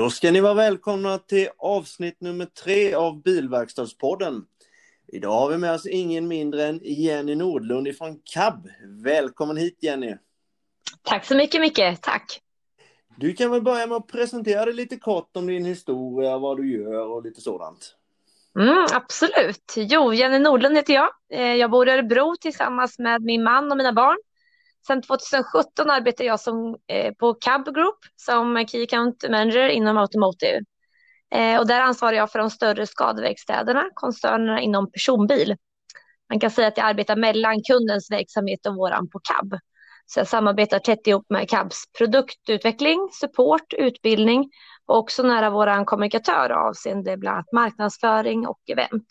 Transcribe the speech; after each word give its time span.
Då 0.00 0.10
ska 0.10 0.30
ni 0.30 0.40
vara 0.40 0.54
välkomna 0.54 1.18
till 1.18 1.48
avsnitt 1.58 2.20
nummer 2.20 2.44
tre 2.44 2.94
av 2.94 3.22
Bilverkstadspodden. 3.22 4.44
Idag 5.08 5.32
har 5.32 5.50
vi 5.50 5.58
med 5.58 5.74
oss 5.74 5.86
ingen 5.86 6.28
mindre 6.28 6.66
än 6.66 6.80
Jenny 6.82 7.34
Nordlund 7.34 7.88
ifrån 7.88 8.20
KAB. 8.34 8.68
Välkommen 9.04 9.56
hit 9.56 9.78
Jenny! 9.80 10.16
Tack 11.02 11.24
så 11.24 11.34
mycket 11.34 11.60
Micke, 11.60 12.00
tack! 12.02 12.40
Du 13.16 13.32
kan 13.32 13.50
väl 13.50 13.62
börja 13.62 13.86
med 13.86 13.96
att 13.96 14.06
presentera 14.06 14.64
dig 14.64 14.74
lite 14.74 14.96
kort 14.96 15.36
om 15.36 15.46
din 15.46 15.64
historia, 15.64 16.38
vad 16.38 16.56
du 16.56 16.72
gör 16.72 17.06
och 17.06 17.24
lite 17.24 17.40
sådant. 17.40 17.94
Mm, 18.58 18.86
absolut! 18.92 19.74
Jo, 19.76 20.12
Jenny 20.12 20.38
Nordlund 20.38 20.76
heter 20.76 20.94
jag. 20.94 21.08
Eh, 21.32 21.54
jag 21.54 21.70
bor 21.70 21.88
i 21.88 21.92
Örebro 21.92 22.36
tillsammans 22.40 22.98
med 22.98 23.22
min 23.22 23.42
man 23.42 23.70
och 23.70 23.76
mina 23.76 23.92
barn. 23.92 24.18
Sedan 24.86 25.02
2017 25.02 25.90
arbetar 25.90 26.24
jag 26.24 26.40
som, 26.40 26.76
eh, 26.86 27.14
på 27.14 27.34
Cab 27.34 27.74
Group 27.74 27.98
som 28.16 28.66
Key 28.66 28.82
Account 28.82 29.24
Manager 29.30 29.68
inom 29.68 29.96
Automotive. 29.96 30.60
Eh, 31.34 31.58
och 31.58 31.66
där 31.66 31.80
ansvarar 31.80 32.16
jag 32.16 32.32
för 32.32 32.38
de 32.38 32.50
större 32.50 32.86
skadeverkstäderna, 32.86 33.84
koncernerna 33.94 34.60
inom 34.60 34.92
personbil. 34.92 35.56
Man 36.28 36.40
kan 36.40 36.50
säga 36.50 36.68
att 36.68 36.76
jag 36.76 36.86
arbetar 36.86 37.16
mellan 37.16 37.62
kundens 37.62 38.10
verksamhet 38.10 38.66
och 38.66 38.74
våran 38.74 39.08
på 39.08 39.20
Cab. 39.22 39.58
Så 40.06 40.20
jag 40.20 40.28
samarbetar 40.28 40.78
tätt 40.78 41.06
ihop 41.06 41.26
med 41.28 41.50
Cabs 41.50 41.84
produktutveckling, 41.98 43.08
support, 43.12 43.72
utbildning 43.72 44.50
och 44.86 44.96
också 44.98 45.22
nära 45.22 45.50
våran 45.50 45.84
kommunikatör 45.84 46.50
avseende 46.50 47.16
bland 47.16 47.34
annat 47.34 47.52
marknadsföring 47.52 48.46
och 48.46 48.60
event. 48.70 49.06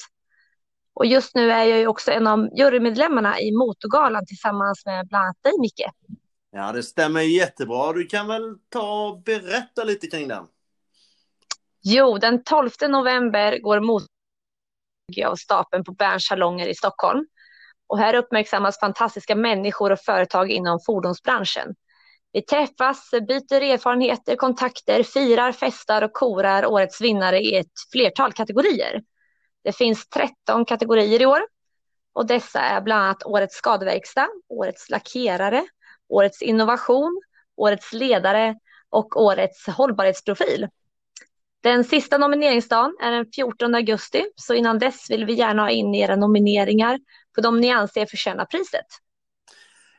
Och 0.94 1.06
just 1.06 1.36
nu 1.36 1.52
är 1.52 1.64
jag 1.64 1.80
ju 1.80 1.88
också 1.88 2.12
en 2.12 2.28
av 2.28 2.50
jurymedlemmarna 2.58 3.40
i 3.40 3.52
Motorgalan 3.52 4.26
tillsammans 4.26 4.86
med 4.86 5.08
bland 5.08 5.24
annat 5.24 5.44
dig, 5.44 5.54
Micke. 5.60 5.86
Ja, 6.52 6.72
det 6.72 6.84
stämmer 6.84 7.22
jättebra. 7.22 7.94
Du 7.94 8.06
kan 8.06 8.28
väl 8.28 8.56
ta 8.70 9.08
och 9.08 9.22
berätta 9.22 9.84
lite 9.84 10.08
kring 10.08 10.28
den? 10.28 10.48
Jo, 11.82 12.18
den 12.18 12.44
12 12.44 12.70
november 12.90 13.60
går 13.60 13.80
Motorgalan 13.80 14.08
av 15.26 15.36
stapeln 15.36 15.84
på 15.84 15.92
Berns 15.92 16.26
salonger 16.26 16.68
i 16.68 16.76
Stockholm. 16.76 17.26
Och 17.88 18.00
här 18.00 18.14
uppmärksammas 18.14 18.80
fantastiska 18.80 19.36
människor 19.36 19.92
och 19.92 20.00
företag 20.00 20.52
inom 20.52 20.80
fordonsbranschen. 20.86 21.76
Vi 22.32 22.42
träffas, 22.42 23.12
byter 23.12 23.62
erfarenheter, 23.62 24.36
kontakter, 24.36 25.04
firar, 25.04 25.52
festar 25.52 26.02
och 26.02 26.14
korar 26.14 26.66
årets 26.66 27.02
vinnare 27.02 27.40
i 27.40 27.56
ett 27.56 27.72
flertal 27.92 28.34
kategorier. 28.34 29.02
Det 29.64 29.72
finns 29.72 30.10
13 30.10 30.66
kategorier 30.66 31.22
i 31.22 31.26
år 31.26 31.40
och 32.14 32.26
dessa 32.26 32.60
är 32.60 32.82
bland 32.82 33.04
annat 33.04 33.24
Årets 33.26 33.56
skadeverkstad, 33.56 34.28
Årets 34.50 34.90
lackerare, 34.90 35.66
Årets 36.10 36.42
innovation, 36.42 37.22
Årets 37.58 37.94
ledare 37.94 38.56
och 38.90 39.22
Årets 39.22 39.68
hållbarhetsprofil. 39.68 40.68
Den 41.64 41.84
sista 41.84 42.18
nomineringsdagen 42.18 42.98
är 43.02 43.12
den 43.12 43.26
14 43.36 43.76
augusti, 43.76 44.26
så 44.36 44.54
innan 44.54 44.80
dess 44.80 45.10
vill 45.10 45.26
vi 45.26 45.34
gärna 45.34 45.62
ha 45.62 45.70
in 45.70 45.96
era 45.96 46.16
nomineringar 46.16 47.00
på 47.36 47.42
de 47.42 47.62
ni 47.62 47.72
anser 47.72 48.06
förtjänar 48.06 48.46
priset. 48.46 48.86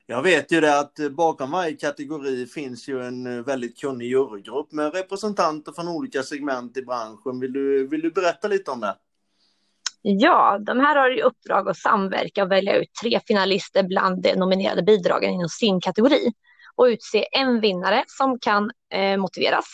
Jag 0.06 0.22
vet 0.22 0.52
ju 0.52 0.60
det 0.60 0.78
att 0.78 0.94
bakom 1.10 1.50
varje 1.50 1.76
kategori 1.76 2.46
finns 2.46 2.88
ju 2.88 3.02
en 3.02 3.42
väldigt 3.42 3.80
kunnig 3.80 4.06
jurygrupp 4.06 4.72
med 4.72 4.94
representanter 4.94 5.72
från 5.72 5.88
olika 5.88 6.22
segment 6.22 6.76
i 6.76 6.82
branschen. 6.82 7.40
Vill 7.40 7.52
du, 7.52 7.88
vill 7.88 8.00
du 8.00 8.10
berätta 8.10 8.48
lite 8.48 8.70
om 8.70 8.80
det? 8.80 8.96
Ja, 10.02 10.58
de 10.60 10.80
här 10.80 10.96
har 10.96 11.18
i 11.18 11.22
uppdrag 11.22 11.68
att 11.68 11.76
samverka 11.76 12.42
och 12.42 12.50
välja 12.50 12.76
ut 12.76 12.88
tre 13.02 13.20
finalister 13.26 13.82
bland 13.82 14.22
de 14.22 14.34
nominerade 14.34 14.82
bidragen 14.82 15.30
inom 15.30 15.48
sin 15.48 15.80
kategori 15.80 16.32
och 16.76 16.84
utse 16.84 17.26
en 17.32 17.60
vinnare 17.60 18.04
som 18.06 18.38
kan 18.38 18.70
eh, 18.92 19.16
motiveras. 19.16 19.66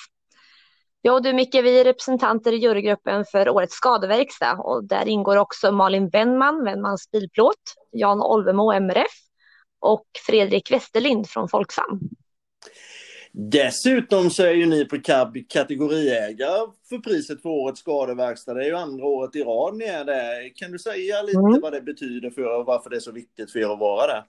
Jag 1.03 1.15
och 1.15 1.23
du 1.23 1.33
Micke, 1.33 1.55
vi 1.55 1.81
är 1.81 1.85
representanter 1.85 2.53
i 2.53 2.57
jurygruppen 2.57 3.25
för 3.25 3.49
årets 3.49 3.75
skadeverkstad 3.75 4.55
och 4.59 4.85
där 4.85 5.09
ingår 5.09 5.37
också 5.37 5.73
Malin 5.73 6.09
Wennman, 6.09 6.65
Wennmans 6.65 7.11
bilplåt, 7.11 7.75
Jan 7.93 8.23
Olvemo, 8.23 8.73
MRF 8.73 9.13
och 9.81 10.07
Fredrik 10.27 10.71
Westerlind 10.71 11.29
från 11.29 11.49
Folksam. 11.49 12.01
Dessutom 13.39 14.31
så 14.31 14.43
är 14.43 14.53
ju 14.53 14.67
ni 14.67 14.85
på 14.85 15.01
KAB 15.01 15.37
kategoriägare 15.49 16.71
för 16.89 16.99
priset 16.99 17.43
för 17.43 17.49
årets 17.49 17.81
skadeverkstad. 17.81 18.55
Det 18.55 18.65
är 18.65 18.69
ju 18.69 18.77
andra 18.77 19.05
året 19.05 19.37
i 19.37 19.43
rad 19.43 19.77
ni 19.77 19.85
är 19.85 20.05
det. 20.05 20.51
Kan 20.55 20.73
du 20.73 20.79
säga 20.79 21.23
lite 21.23 21.39
mm. 21.39 21.61
vad 21.61 21.73
det 21.73 21.81
betyder 21.81 22.31
för 22.31 22.43
er 22.43 22.59
och 22.59 22.67
varför 22.67 22.91
det 22.91 22.97
är 22.97 23.01
så 23.01 23.13
viktigt 23.13 23.53
för 23.53 23.59
er 23.59 23.73
att 23.73 23.79
vara 23.79 24.07
det? 24.07 24.25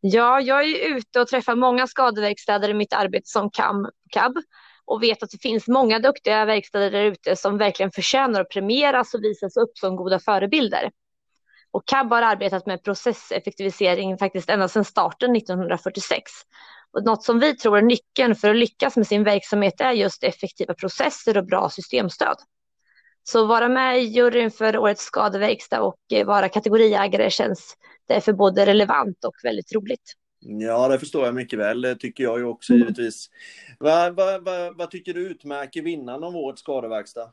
Ja, 0.00 0.40
jag 0.40 0.64
är 0.64 0.96
ute 0.96 1.20
och 1.20 1.28
träffar 1.28 1.56
många 1.56 1.86
skadeverkstäder 1.86 2.68
i 2.68 2.74
mitt 2.74 2.92
arbete 2.92 3.28
som 3.28 3.50
KAB 3.50 4.36
och 4.84 5.02
vet 5.02 5.22
att 5.22 5.30
det 5.30 5.42
finns 5.42 5.68
många 5.68 5.98
duktiga 5.98 6.44
verkstäder 6.44 6.90
där 6.90 7.04
ute 7.04 7.36
som 7.36 7.58
verkligen 7.58 7.92
förtjänar 7.92 8.40
att 8.40 8.50
premieras 8.50 9.14
och 9.14 9.24
visas 9.24 9.56
upp 9.56 9.78
som 9.78 9.96
goda 9.96 10.18
förebilder. 10.18 10.90
Och 11.70 11.86
KAB 11.86 12.10
har 12.10 12.22
arbetat 12.22 12.66
med 12.66 12.82
processeffektivisering 12.82 14.18
faktiskt 14.18 14.50
ända 14.50 14.68
sedan 14.68 14.84
starten 14.84 15.36
1946. 15.36 16.32
Och 16.94 17.04
något 17.04 17.24
som 17.24 17.38
vi 17.38 17.56
tror 17.56 17.78
är 17.78 17.82
nyckeln 17.82 18.34
för 18.34 18.50
att 18.50 18.56
lyckas 18.56 18.96
med 18.96 19.06
sin 19.06 19.24
verksamhet 19.24 19.80
är 19.80 19.92
just 19.92 20.24
effektiva 20.24 20.74
processer 20.74 21.38
och 21.38 21.46
bra 21.46 21.70
systemstöd. 21.70 22.36
Så 23.22 23.46
vara 23.46 23.68
med 23.68 23.98
i 23.98 24.04
juryn 24.04 24.50
för 24.50 24.78
årets 24.78 25.04
skadeverkstad 25.04 25.80
och 25.80 25.98
eh, 26.12 26.26
vara 26.26 26.48
kategoriägare 26.48 27.30
känns 27.30 27.76
därför 28.08 28.32
både 28.32 28.66
relevant 28.66 29.24
och 29.24 29.34
väldigt 29.42 29.74
roligt. 29.74 30.14
Ja, 30.40 30.88
det 30.88 30.98
förstår 30.98 31.24
jag 31.24 31.34
mycket 31.34 31.58
väl. 31.58 31.80
Det 31.80 31.96
tycker 31.96 32.24
jag 32.24 32.38
ju 32.38 32.44
också 32.44 32.72
mm. 32.72 32.82
givetvis. 32.82 33.30
Vad, 33.78 34.16
vad, 34.16 34.44
vad, 34.44 34.76
vad 34.76 34.90
tycker 34.90 35.14
du 35.14 35.20
utmärker 35.20 35.82
vinnaren 35.82 36.24
av 36.24 36.36
årets 36.36 36.60
skadeverkstad? 36.60 37.32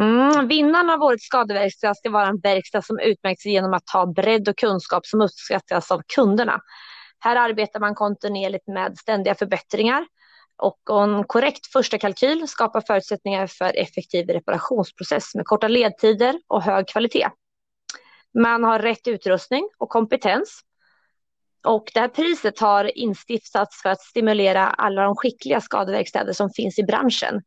Mm, 0.00 0.48
vinnaren 0.48 0.90
av 0.90 1.02
årets 1.02 1.24
skadeverkstad 1.24 1.94
ska 1.94 2.10
vara 2.10 2.26
en 2.26 2.40
verkstad 2.40 2.82
som 2.82 2.98
utmärks 2.98 3.46
genom 3.46 3.74
att 3.74 3.90
ha 3.92 4.06
bredd 4.06 4.48
och 4.48 4.58
kunskap 4.58 5.06
som 5.06 5.20
uppskattas 5.20 5.90
av 5.90 6.02
kunderna. 6.14 6.60
Här 7.24 7.36
arbetar 7.36 7.80
man 7.80 7.94
kontinuerligt 7.94 8.66
med 8.66 8.98
ständiga 8.98 9.34
förbättringar 9.34 10.06
och 10.56 11.02
en 11.02 11.24
korrekt 11.24 11.66
första 11.66 11.98
kalkyl 11.98 12.48
skapar 12.48 12.80
förutsättningar 12.80 13.46
för 13.46 13.76
effektiv 13.76 14.28
reparationsprocess 14.28 15.34
med 15.34 15.46
korta 15.46 15.68
ledtider 15.68 16.40
och 16.46 16.62
hög 16.62 16.88
kvalitet. 16.88 17.28
Man 18.38 18.64
har 18.64 18.78
rätt 18.78 19.08
utrustning 19.08 19.68
och 19.78 19.88
kompetens. 19.88 20.60
Och 21.66 21.90
det 21.94 22.00
här 22.00 22.08
priset 22.08 22.58
har 22.58 22.98
instiftats 22.98 23.82
för 23.82 23.88
att 23.88 24.00
stimulera 24.00 24.66
alla 24.66 25.02
de 25.02 25.16
skickliga 25.16 25.60
skadeverkstäder 25.60 26.32
som 26.32 26.50
finns 26.50 26.78
i 26.78 26.82
branschen 26.82 27.42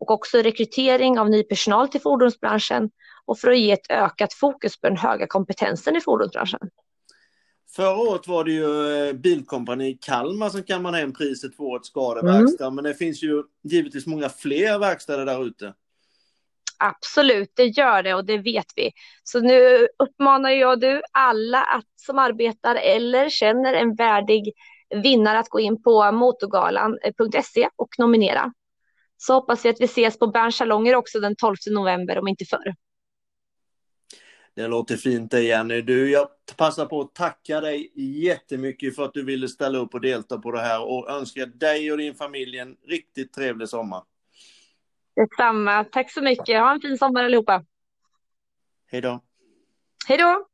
och 0.00 0.10
också 0.10 0.38
rekrytering 0.38 1.18
av 1.18 1.30
ny 1.30 1.42
personal 1.42 1.88
till 1.88 2.00
fordonsbranschen 2.00 2.90
och 3.24 3.38
för 3.38 3.50
att 3.50 3.58
ge 3.58 3.72
ett 3.72 3.90
ökat 3.90 4.34
fokus 4.34 4.80
på 4.80 4.88
den 4.88 4.96
höga 4.96 5.26
kompetensen 5.26 5.96
i 5.96 6.00
fordonsbranschen. 6.00 6.60
Förra 7.76 7.96
året 7.96 8.28
var 8.28 8.44
det 8.44 8.52
ju 8.52 9.08
eh, 9.08 9.12
Bilkompani 9.12 9.98
Kalmar 10.00 10.48
som 10.48 10.62
kammade 10.62 10.98
hem 10.98 11.12
priset 11.12 11.56
för 11.56 11.64
årets 11.64 11.88
skadeverkstad. 11.88 12.64
Mm. 12.64 12.74
Men 12.74 12.84
det 12.84 12.94
finns 12.94 13.22
ju 13.22 13.42
givetvis 13.62 14.06
många 14.06 14.28
fler 14.28 14.78
verkstäder 14.78 15.26
där 15.26 15.46
ute. 15.46 15.74
Absolut, 16.78 17.52
det 17.56 17.64
gör 17.64 18.02
det 18.02 18.14
och 18.14 18.24
det 18.24 18.38
vet 18.38 18.66
vi. 18.76 18.92
Så 19.22 19.40
nu 19.40 19.88
uppmanar 19.98 20.50
jag 20.50 20.80
du 20.80 21.02
alla 21.12 21.62
att, 21.62 21.86
som 21.96 22.18
arbetar 22.18 22.74
eller 22.74 23.28
känner 23.28 23.74
en 23.74 23.94
värdig 23.94 24.52
vinnare 25.02 25.38
att 25.38 25.48
gå 25.48 25.60
in 25.60 25.82
på 25.82 26.12
motorgalan.se 26.12 27.68
och 27.76 27.88
nominera. 27.98 28.52
Så 29.16 29.34
hoppas 29.34 29.64
vi 29.64 29.68
att 29.68 29.80
vi 29.80 29.84
ses 29.84 30.18
på 30.18 30.26
Berns 30.26 30.56
salonger 30.56 30.94
också 30.94 31.20
den 31.20 31.36
12 31.36 31.56
november 31.70 32.18
om 32.18 32.28
inte 32.28 32.44
förr. 32.44 32.74
Det 34.54 34.68
låter 34.68 34.96
fint 34.96 35.30
det 35.30 35.42
Jenny. 35.42 35.82
Du, 35.82 36.10
jag 36.10 36.28
passar 36.56 36.86
på 36.86 37.00
att 37.00 37.14
tacka 37.14 37.60
dig 37.60 37.92
jättemycket 38.24 38.96
för 38.96 39.04
att 39.04 39.14
du 39.14 39.24
ville 39.24 39.48
ställa 39.48 39.78
upp 39.78 39.94
och 39.94 40.00
delta 40.00 40.38
på 40.38 40.50
det 40.52 40.60
här 40.60 40.82
och 40.82 41.10
önskar 41.10 41.46
dig 41.46 41.92
och 41.92 41.98
din 41.98 42.14
familj 42.14 42.58
en 42.58 42.76
riktigt 42.88 43.32
trevlig 43.32 43.68
sommar. 43.68 44.02
Detsamma. 45.16 45.84
Tack 45.84 46.12
så 46.12 46.22
mycket. 46.22 46.60
Ha 46.60 46.72
en 46.72 46.80
fin 46.80 46.98
sommar 46.98 47.24
allihopa. 47.24 47.64
Hej 48.86 49.00
då. 49.00 49.20
Hej 50.08 50.18
då. 50.18 50.49